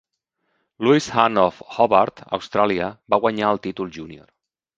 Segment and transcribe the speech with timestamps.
[0.85, 4.27] Lewis Hand of Hobart, Austràlia, va guanyar el títol junior.